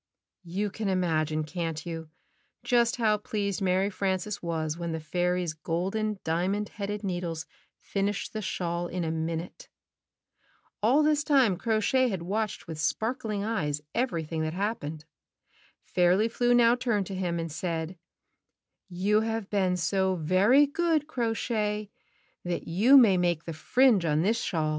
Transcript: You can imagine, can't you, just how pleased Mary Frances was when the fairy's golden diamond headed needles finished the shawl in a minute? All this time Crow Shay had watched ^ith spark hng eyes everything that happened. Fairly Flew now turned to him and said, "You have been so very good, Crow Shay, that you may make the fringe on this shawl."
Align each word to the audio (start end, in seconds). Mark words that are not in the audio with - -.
You 0.47 0.71
can 0.71 0.89
imagine, 0.89 1.43
can't 1.43 1.85
you, 1.85 2.09
just 2.63 2.95
how 2.95 3.19
pleased 3.19 3.61
Mary 3.61 3.91
Frances 3.91 4.41
was 4.41 4.75
when 4.75 4.93
the 4.93 4.99
fairy's 4.99 5.53
golden 5.53 6.17
diamond 6.23 6.69
headed 6.69 7.03
needles 7.03 7.45
finished 7.79 8.33
the 8.33 8.41
shawl 8.41 8.87
in 8.87 9.03
a 9.03 9.11
minute? 9.11 9.69
All 10.81 11.03
this 11.03 11.23
time 11.23 11.55
Crow 11.55 11.79
Shay 11.79 12.09
had 12.09 12.23
watched 12.23 12.65
^ith 12.65 12.77
spark 12.77 13.21
hng 13.21 13.45
eyes 13.45 13.79
everything 13.93 14.41
that 14.41 14.55
happened. 14.55 15.05
Fairly 15.85 16.27
Flew 16.27 16.55
now 16.55 16.73
turned 16.75 17.05
to 17.05 17.13
him 17.15 17.37
and 17.37 17.51
said, 17.51 17.95
"You 18.89 19.21
have 19.21 19.51
been 19.51 19.77
so 19.77 20.15
very 20.15 20.65
good, 20.65 21.05
Crow 21.05 21.35
Shay, 21.35 21.91
that 22.43 22.67
you 22.67 22.97
may 22.97 23.17
make 23.17 23.43
the 23.45 23.53
fringe 23.53 24.03
on 24.03 24.23
this 24.23 24.41
shawl." 24.41 24.69